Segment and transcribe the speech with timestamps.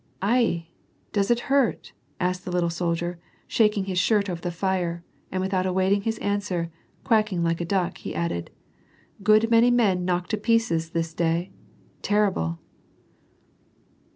[0.19, 0.63] "At!
[1.13, 5.67] does it hurt?" asked the little soldier, shaking his shirt over the fire, and without
[5.67, 6.71] awaiting his answer,
[7.03, 8.49] quacking like a duck, he added:"
[9.21, 11.51] Good many men knocked to pieces this day!
[12.01, 12.57] terrible